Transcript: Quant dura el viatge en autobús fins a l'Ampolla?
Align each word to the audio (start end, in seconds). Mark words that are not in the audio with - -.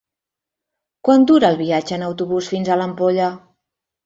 Quant 1.07 1.27
dura 1.31 1.51
el 1.53 1.57
viatge 1.59 1.93
en 1.99 2.07
autobús 2.07 2.49
fins 2.55 2.73
a 2.73 2.79
l'Ampolla? 2.81 3.29